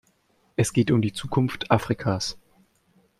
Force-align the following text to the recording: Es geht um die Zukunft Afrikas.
Es 0.55 0.73
geht 0.73 0.89
um 0.89 0.99
die 1.03 1.13
Zukunft 1.13 1.69
Afrikas. 1.69 2.35